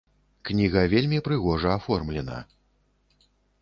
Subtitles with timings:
[0.49, 2.43] Кніга вельмі прыгожа аформлена.